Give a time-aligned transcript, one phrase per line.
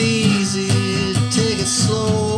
[0.00, 0.68] easy,
[1.30, 2.29] take it slow.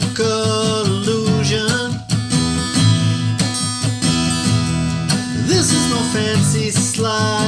[0.00, 1.90] Illusion.
[5.46, 7.41] This is no fancy slide.